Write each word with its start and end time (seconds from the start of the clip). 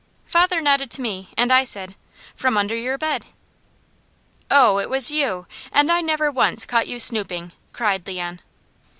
Father 0.25 0.61
nodded 0.61 0.89
to 0.89 1.01
me 1.03 1.29
and 1.37 1.53
I 1.53 1.63
said: 1.63 1.93
"From 2.33 2.57
under 2.57 2.75
your 2.75 2.97
bed!" 2.97 3.27
"Oh, 4.49 4.79
it 4.79 4.89
was 4.89 5.11
you! 5.11 5.45
And 5.71 5.91
I 5.91 6.01
never 6.01 6.31
once 6.31 6.65
caught 6.65 6.87
you 6.87 6.97
snooping!" 6.99 7.51
cried 7.71 8.07
Leon. 8.07 8.41